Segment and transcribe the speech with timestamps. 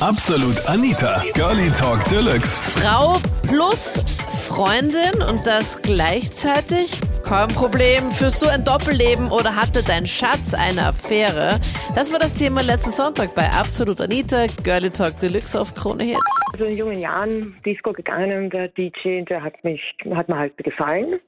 [0.00, 2.62] Absolut Anita, Girlie Talk Deluxe.
[2.80, 4.02] Frau plus
[4.48, 6.98] Freundin und das gleichzeitig?
[7.28, 8.08] Kein Problem.
[8.08, 11.60] Führst du ein Doppelleben oder hatte dein Schatz eine Affäre?
[11.94, 16.20] Das war das Thema letzten Sonntag bei Absolut Anita, Girlie Talk Deluxe auf Krone Hits.
[16.54, 19.82] Also in jungen Jahren Disco gegangen, der DJ, der hat mich,
[20.14, 21.20] hat mir halt gefallen.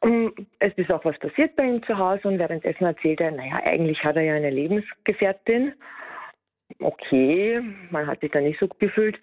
[0.00, 3.60] Und es ist auch was passiert bei ihm zu Hause und währenddessen erzählt er, naja,
[3.62, 5.74] eigentlich hat er ja eine Lebensgefährtin.
[6.80, 9.18] Okay, man hat sich da nicht so gut gefühlt.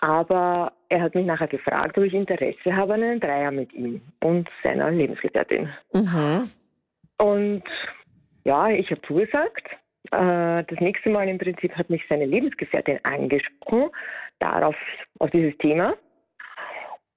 [0.00, 4.00] Aber er hat mich nachher gefragt, ob ich Interesse habe an einem Dreier mit ihm
[4.22, 5.68] und seiner Lebensgefährtin.
[5.92, 6.50] Mhm.
[7.18, 7.64] Und
[8.44, 9.66] ja, ich habe zugesagt.
[10.12, 13.90] Äh, Das nächste Mal im Prinzip hat mich seine Lebensgefährtin angesprochen,
[14.38, 14.76] darauf,
[15.18, 15.94] auf dieses Thema.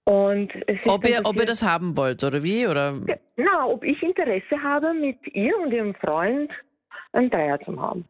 [0.05, 0.51] Und
[0.87, 2.67] Ob ihr, ob ihr das haben wollt oder wie?
[2.67, 2.95] Oder?
[3.37, 6.51] Na, ob ich Interesse habe, mit ihr und ihrem Freund
[7.13, 8.05] einen Dreier zu haben.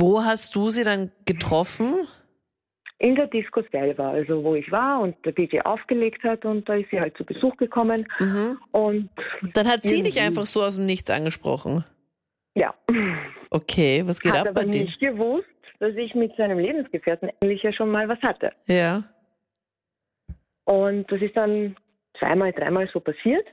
[0.00, 2.06] Wo hast du sie dann getroffen?
[2.98, 6.74] In der Disco selber, also wo ich war und der DJ aufgelegt hat und da
[6.74, 8.58] ist sie halt zu Besuch gekommen Mhm.
[8.72, 9.10] und
[9.54, 11.84] Dann hat sie dich einfach so aus dem Nichts angesprochen.
[12.54, 12.74] ja,
[13.50, 14.84] Okay, was geht hat ab aber bei dir?
[14.84, 15.46] nicht gewusst,
[15.80, 18.52] dass ich mit seinem Lebensgefährten eigentlich ja schon mal was hatte.
[18.66, 19.04] Ja.
[20.64, 21.76] Und das ist dann
[22.18, 23.46] zweimal, dreimal so passiert,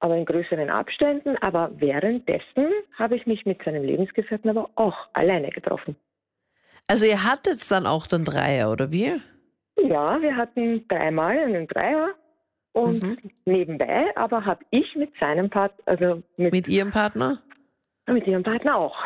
[0.00, 1.36] aber in größeren Abständen.
[1.38, 2.68] Aber währenddessen
[2.98, 5.96] habe ich mich mit seinem Lebensgefährten aber auch alleine getroffen.
[6.86, 9.20] Also ihr hattet dann auch den Dreier, oder wie?
[9.80, 12.14] Ja, wir hatten dreimal einen Dreier
[12.72, 13.16] und Mhm.
[13.44, 17.42] nebenbei aber habe ich mit seinem Part, also mit, Mit ihrem Partner?
[18.06, 18.96] mit ihrem Partner auch.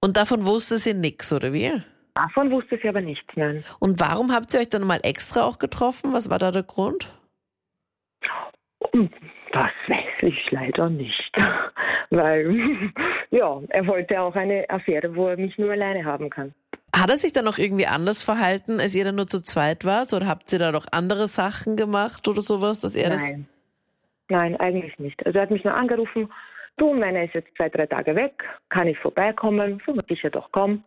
[0.00, 1.80] Und davon wusste sie nix, oder wie?
[2.14, 3.64] Davon wusste sie aber nichts, nein.
[3.78, 6.12] Und warum habt ihr euch dann mal extra auch getroffen?
[6.12, 7.08] Was war da der Grund?
[9.58, 11.36] Das weiß ich leider nicht.
[12.10, 12.92] Weil,
[13.30, 16.54] ja, er wollte auch eine Affäre, wo er mich nur alleine haben kann.
[16.94, 20.12] Hat er sich dann noch irgendwie anders verhalten, als ihr dann nur zu zweit wart?
[20.12, 23.28] Oder habt ihr da noch andere Sachen gemacht oder sowas, dass er das.
[23.28, 23.48] Nein.
[24.30, 25.26] Nein, eigentlich nicht.
[25.26, 26.30] Also er hat mich nur angerufen,
[26.76, 29.82] du, meiner ist jetzt zwei, drei Tage weg, kann ich vorbeikommen?
[29.86, 30.84] So, sicher doch, komm.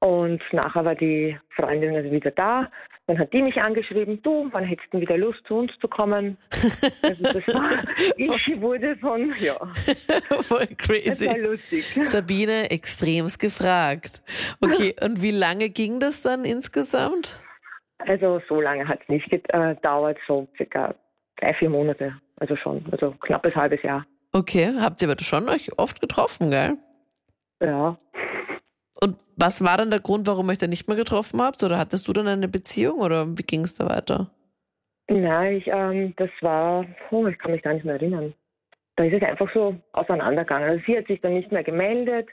[0.00, 2.70] Und nachher war die Freundin also wieder da.
[3.06, 6.36] Dann hat die mich angeschrieben, du, wann hättest du wieder Lust, zu uns zu kommen?
[7.02, 7.70] Also das war,
[8.16, 9.54] ich wurde von, ja,
[10.40, 11.28] Voll das war crazy.
[11.38, 11.84] lustig.
[12.04, 14.22] Sabine extremst gefragt.
[14.60, 17.40] Okay, und wie lange ging das dann insgesamt?
[17.98, 20.94] Also so lange hat es nicht gedauert, so circa
[21.36, 22.20] drei, vier Monate.
[22.38, 24.04] Also schon, also knappes halbes Jahr.
[24.32, 26.76] Okay, habt ihr aber schon euch oft getroffen, gell?
[27.62, 27.96] Ja.
[29.00, 31.62] Und was war dann der Grund, warum ihr euch dann nicht mehr getroffen habt?
[31.62, 34.30] Oder hattest du dann eine Beziehung oder wie ging es da weiter?
[35.08, 38.34] Nein, ich, ähm, das war, oh, ich kann mich gar nicht mehr erinnern.
[38.96, 40.70] Da ist es einfach so auseinandergegangen.
[40.70, 42.28] Also sie hat sich dann nicht mehr gemeldet.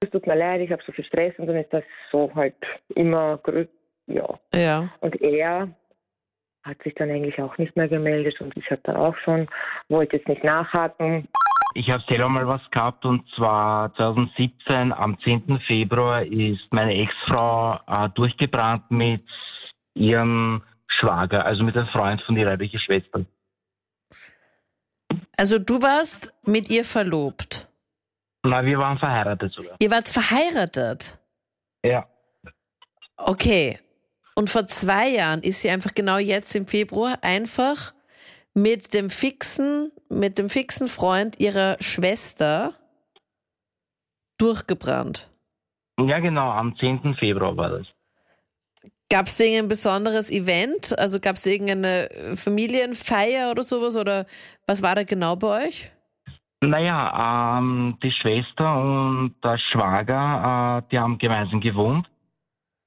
[0.00, 2.54] Es tut mir leid, ich habe so viel Stress und dann ist das so halt
[2.94, 3.40] immer,
[4.06, 4.38] ja.
[4.54, 4.92] Ja.
[5.00, 5.68] Und er
[6.64, 9.48] hat sich dann eigentlich auch nicht mehr gemeldet und ich habe dann auch schon,
[9.88, 11.28] wollte jetzt nicht nachhaken.
[11.74, 15.60] Ich habe selber mal was gehabt und zwar 2017 am 10.
[15.66, 19.22] Februar ist meine Ex-Frau äh, durchgebrannt mit
[19.94, 23.24] ihrem Schwager, also mit einem Freund von ihrer leiblichen Schwester.
[25.36, 27.68] Also du warst mit ihr verlobt.
[28.44, 29.76] Na, wir waren verheiratet sogar.
[29.78, 31.18] Ihr wart verheiratet.
[31.84, 32.06] Ja.
[33.16, 33.78] Okay.
[34.34, 37.92] Und vor zwei Jahren ist sie einfach genau jetzt im Februar einfach
[38.54, 42.74] mit dem fixen, mit dem fixen Freund ihrer Schwester
[44.38, 45.30] durchgebrannt.
[46.00, 47.14] Ja, genau, am 10.
[47.18, 47.86] Februar war das.
[49.10, 50.98] Gab es irgendein besonderes Event?
[50.98, 53.96] Also gab es irgendeine äh, Familienfeier oder sowas?
[53.96, 54.26] Oder
[54.66, 55.92] was war da genau bei euch?
[56.62, 62.08] Naja, ähm, die Schwester und der Schwager, äh, die haben gemeinsam gewohnt.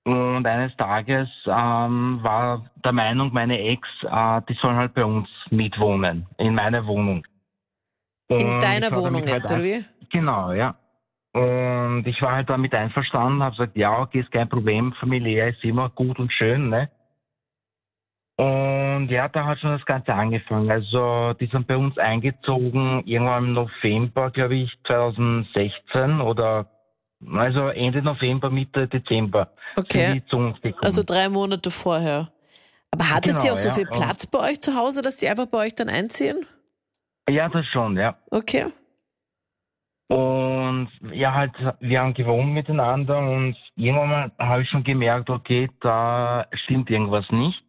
[0.06, 5.28] Und eines Tages ähm, war der Meinung, meine Ex, äh, die sollen halt bei uns
[5.50, 7.26] mitwohnen, in meiner Wohnung.
[8.28, 9.84] In Und deiner ich war Wohnung halt jetzt, oder wie?
[10.12, 10.76] Genau, ja.
[11.34, 15.64] Und ich war halt damit einverstanden, habe gesagt, ja, okay, ist kein Problem, familiär ist
[15.64, 16.90] immer gut und schön, ne?
[18.38, 20.70] Und ja, da hat schon das Ganze angefangen.
[20.70, 26.68] Also, die sind bei uns eingezogen, irgendwann im November, glaube ich, 2016 oder,
[27.34, 29.50] also Ende November, Mitte Dezember.
[29.76, 30.22] Okay.
[30.82, 32.32] Also drei Monate vorher.
[32.92, 33.74] Aber hattet Genau, ihr auch so ja.
[33.74, 36.46] viel Platz bei euch zu Hause, dass die einfach bei euch dann einziehen?
[37.30, 38.18] ja, das schon, ja.
[38.30, 38.68] Okay.
[40.08, 45.70] Und ja, halt, wir haben gewohnt miteinander und irgendwann mal habe ich schon gemerkt, okay,
[45.82, 47.62] da stimmt irgendwas nicht.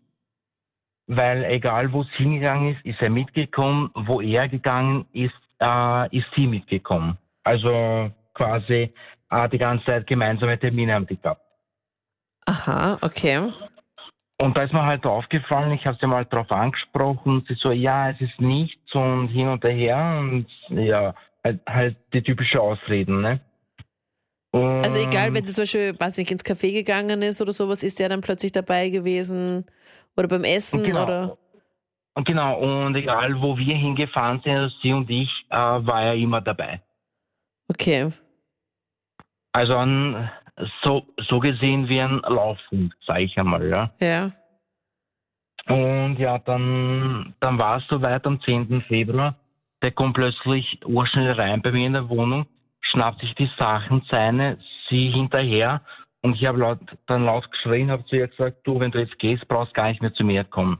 [1.07, 3.91] Weil egal wo es hingegangen ist, ist er mitgekommen.
[3.95, 7.17] Wo er gegangen ist, äh, ist sie mitgekommen.
[7.45, 8.93] Also quasi
[9.31, 11.43] äh, die ganze Zeit gemeinsame Termine haben die gehabt.
[12.47, 13.53] Aha, okay.
[14.39, 18.11] Und da ist mir halt aufgefallen, ich habe sie mal drauf angesprochen, sie so, ja,
[18.11, 23.41] es ist nichts und hin und her und ja, halt, halt die typische Ausreden, ne?
[24.53, 27.83] Und Also egal, wenn sie zum Beispiel, weiß nicht, ins Café gegangen ist oder sowas,
[27.83, 29.65] ist der dann plötzlich dabei gewesen
[30.17, 31.03] oder beim Essen Genau.
[31.05, 31.39] oder?
[32.15, 36.15] Und genau, und egal wo wir hingefahren sind, also sie und ich, äh, war er
[36.15, 36.81] immer dabei.
[37.69, 38.11] Okay.
[39.57, 40.29] Also ein,
[40.83, 43.91] so, so gesehen wie ein Laufhund, sage ich einmal, ja.
[44.01, 44.33] Ja.
[45.67, 48.83] Und ja, dann, dann war es soweit am 10.
[48.83, 49.35] Februar.
[49.81, 52.45] Der kommt plötzlich urschnell rein bei mir in der Wohnung,
[52.83, 54.59] schnappt sich die Sachen seine,
[54.91, 55.81] sie hinterher
[56.21, 59.19] und ich habe laut, dann laut geschrien, habe zu ihr gesagt, du, wenn du jetzt
[59.19, 60.79] gehst, brauchst gar nicht mehr zu mir kommen.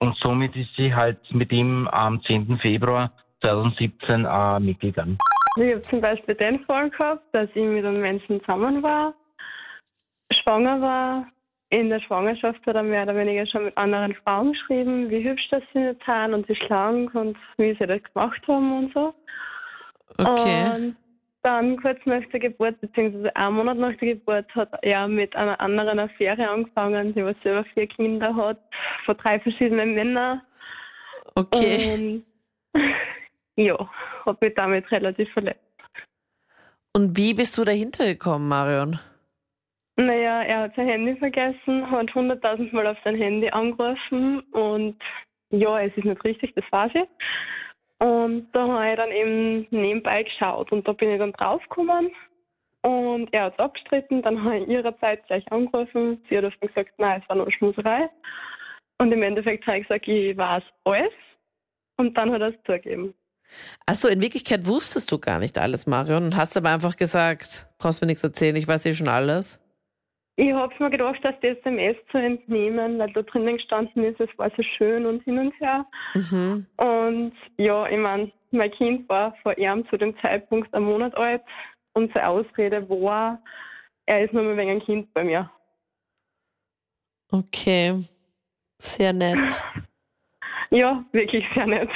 [0.00, 2.58] Und somit ist sie halt mit ihm am 10.
[2.58, 3.12] Februar
[3.42, 5.18] 2017 äh, mitgegangen.
[5.60, 9.14] Ich habe zum Beispiel den Fall gehabt, dass ich mit einem Menschen zusammen war,
[10.32, 11.26] schwanger war.
[11.70, 15.48] In der Schwangerschaft hat er mehr oder weniger schon mit anderen Frauen geschrieben, wie hübsch
[15.50, 19.14] das sie nicht sind und wie schlank und wie sie das gemacht haben und so.
[20.16, 20.70] Okay.
[20.74, 20.96] Und
[21.42, 25.60] dann kurz nach der Geburt, beziehungsweise einen Monat nach der Geburt, hat er mit einer
[25.60, 28.58] anderen Affäre angefangen, die was selber vier Kinder hat,
[29.04, 30.40] von drei verschiedenen Männern.
[31.34, 32.22] Okay.
[32.74, 32.82] Und
[33.58, 33.76] ja,
[34.24, 35.60] habe mich damit relativ verletzt.
[36.94, 38.98] Und wie bist du dahinter gekommen, Marion?
[39.96, 44.96] Naja, er hat sein Handy vergessen, hat hunderttausend Mal auf sein Handy angerufen und
[45.50, 47.08] ja, es ist nicht richtig, das weiß ich.
[47.98, 52.12] Und da habe ich dann eben nebenbei geschaut und da bin ich dann draufgekommen
[52.82, 56.92] und er hat es abgestritten, dann habe ich ihrerseits gleich angerufen, sie hat dann gesagt,
[56.98, 58.08] nein, es war nur Schmuserei.
[58.98, 61.12] Und im Endeffekt habe ich gesagt, ich weiß alles
[61.96, 63.14] und dann hat er es zugegeben.
[63.86, 68.00] Achso, in Wirklichkeit wusstest du gar nicht alles, Marion, und hast aber einfach gesagt, brauchst
[68.00, 69.60] mir nichts erzählen, ich weiß eh schon alles.
[70.36, 74.30] Ich habe mir gedacht, dass die SMS zu entnehmen, weil da drinnen gestanden ist, es
[74.38, 75.84] war so schön und hin und her.
[76.14, 76.66] Mhm.
[76.76, 81.42] Und ja, ich meine, mein Kind war vor ihm zu dem Zeitpunkt ein Monat alt
[81.94, 83.42] und seine Ausrede war,
[84.06, 85.50] er ist nur mal wegen ein Kind bei mir.
[87.30, 88.04] Okay.
[88.78, 89.62] Sehr nett.
[90.70, 91.90] Ja, wirklich sehr nett.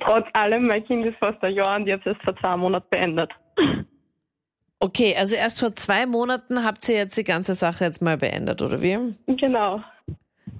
[0.00, 3.30] Trotz allem, mein Kind ist fast ein Jahr und jetzt erst vor zwei Monaten beendet.
[4.78, 8.60] Okay, also erst vor zwei Monaten habt ihr jetzt die ganze Sache jetzt mal beendet,
[8.60, 9.14] oder wie?
[9.26, 9.80] Genau.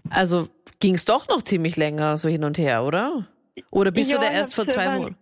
[0.09, 0.49] Also
[0.81, 3.27] ging es doch noch ziemlich länger so hin und her, oder?
[3.71, 5.17] Oder bist Ja, du da erst vor zwei Monaten?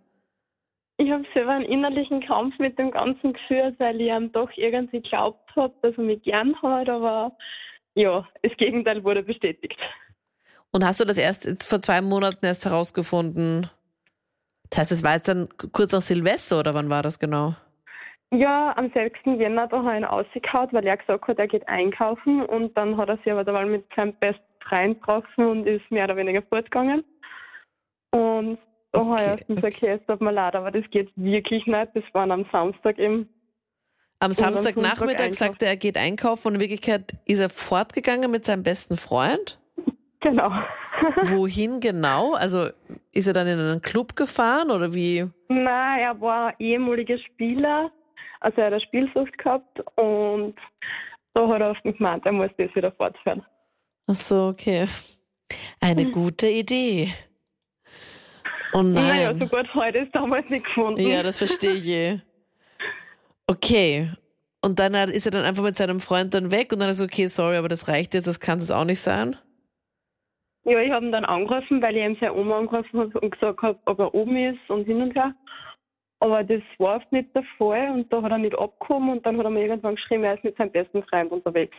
[0.97, 5.01] Ich habe selber einen innerlichen Kampf mit dem Ganzen geführt, weil ich ihm doch irgendwie
[5.01, 7.35] geglaubt habe, dass er mich gern hat, aber
[7.95, 9.77] ja, das Gegenteil wurde bestätigt.
[10.71, 13.69] Und hast du das erst vor zwei Monaten erst herausgefunden?
[14.69, 17.55] Das heißt, es war jetzt dann kurz nach Silvester oder wann war das genau?
[18.31, 19.19] Ja, am 6.
[19.37, 22.97] Jänner da habe ich ihn ausgekaut, weil er gesagt hat, er geht einkaufen und dann
[22.97, 26.17] hat er sich aber da mal mit seinem besten Freund getroffen und ist mehr oder
[26.17, 27.03] weniger fortgegangen.
[28.11, 28.57] Und
[28.91, 31.87] da Okay, erstens gesagt, okay, es tut mir leid, aber das geht wirklich nicht.
[31.93, 33.29] Das war am Samstag eben.
[34.19, 38.45] Am am Samstagnachmittag sagte er, er geht einkaufen und in Wirklichkeit ist er fortgegangen mit
[38.45, 39.59] seinem besten Freund.
[40.21, 40.49] Genau.
[41.23, 42.33] Wohin genau?
[42.33, 42.69] Also
[43.15, 45.25] ist er dann in einen Club gefahren oder wie?
[45.47, 47.89] Nein, er war ehemaliger Spieler,
[48.41, 50.55] also er hat eine Spielsucht gehabt und
[51.33, 53.43] da hat er oft gemeint, er muss das wieder fortführen.
[54.07, 54.85] Ach so, okay.
[55.79, 57.13] Eine gute Idee.
[58.73, 59.39] Oh Naja, nein.
[59.39, 60.99] so gut heute ist damals nicht gefunden.
[60.99, 62.19] Ja, das verstehe ich eh.
[63.47, 64.11] Okay.
[64.61, 67.27] Und dann ist er dann einfach mit seinem Freund dann weg und dann ist okay,
[67.27, 69.37] sorry, aber das reicht jetzt, das kann es auch nicht sein.
[70.65, 73.61] Ja, ich habe ihn dann angerufen, weil ich ihm seine Oma angerufen habe und gesagt
[73.61, 75.33] habe, ob er oben ist und hin und her.
[76.19, 79.37] Aber das war oft nicht der Fall und da hat er nicht abgekommen und dann
[79.37, 81.77] hat er mir irgendwann geschrieben, er ist mit seinem besten Freund unterwegs.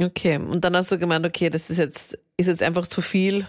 [0.00, 0.36] Okay.
[0.38, 3.46] Und dann hast du gemeint, okay, das ist jetzt, ist jetzt einfach zu viel.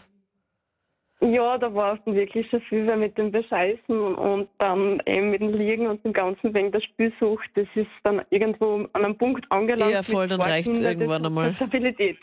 [1.33, 5.31] Ja, da war es dann wirklich schon viel weil mit dem Bescheißen und dann eben
[5.31, 7.49] mit dem Liegen und dem Ganzen wegen der Spielsucht.
[7.55, 9.91] Das ist dann irgendwo an einem Punkt angelangt.
[9.91, 11.53] Ja, voll, dann reicht's Kindern, irgendwann einmal.
[11.55, 12.17] Stabilität.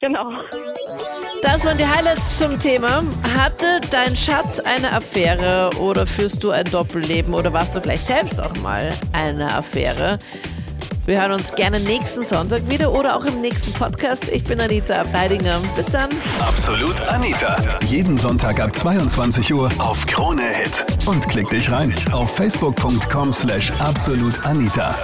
[0.00, 0.30] Genau.
[1.42, 3.02] Das waren die Highlights zum Thema.
[3.36, 8.42] Hatte dein Schatz eine Affäre oder führst du ein Doppelleben oder warst du vielleicht selbst
[8.42, 10.18] auch mal eine Affäre?
[11.08, 14.28] Wir hören uns gerne nächsten Sonntag wieder oder auch im nächsten Podcast.
[14.28, 15.58] Ich bin Anita Ableidinger.
[15.74, 16.10] Bis dann.
[16.38, 17.56] Absolut Anita.
[17.86, 20.84] Jeden Sonntag ab 22 Uhr auf Krone Hit.
[21.06, 24.94] Und klick dich rein auf facebook.com slash absolutanita.